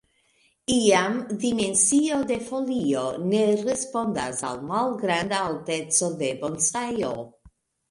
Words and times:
Iam 0.75 1.17
dimensio 1.43 2.17
de 2.31 2.37
folio 2.47 3.03
ne 3.27 3.43
respondas 3.67 4.41
al 4.53 4.65
malgranda 4.73 5.45
alteco 5.53 6.13
de 6.25 6.35
bonsajo. 6.43 7.15